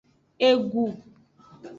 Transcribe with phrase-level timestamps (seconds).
[0.47, 0.85] Egu.